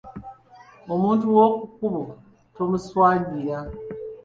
Omuntu 0.93 1.23
ow'oku 1.33 1.63
kkubo 1.69 2.03
tomuswagira. 2.55 3.57